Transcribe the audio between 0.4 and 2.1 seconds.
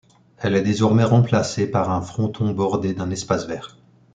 est désormais remplacée par un